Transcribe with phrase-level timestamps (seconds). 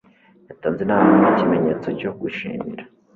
[0.47, 2.83] Yatanze inama nkikimenyetso cyo gushimira.